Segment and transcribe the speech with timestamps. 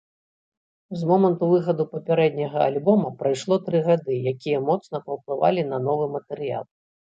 [1.01, 6.69] З моманту выхаду папярэдняга, альбома прайшло тры гады, якія моцна паўплывалі на новы матэрыял.